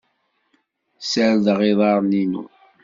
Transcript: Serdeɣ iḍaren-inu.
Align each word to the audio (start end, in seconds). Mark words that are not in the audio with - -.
Serdeɣ 1.11 1.59
iḍaren-inu. 1.71 2.43